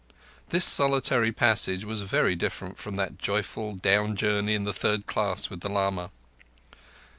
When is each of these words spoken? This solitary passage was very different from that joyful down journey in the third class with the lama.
This 0.49 0.65
solitary 0.65 1.31
passage 1.31 1.85
was 1.85 2.01
very 2.01 2.35
different 2.35 2.79
from 2.79 2.95
that 2.95 3.19
joyful 3.19 3.75
down 3.75 4.15
journey 4.15 4.55
in 4.55 4.63
the 4.63 4.73
third 4.73 5.05
class 5.05 5.51
with 5.51 5.59
the 5.61 5.69
lama. 5.69 6.09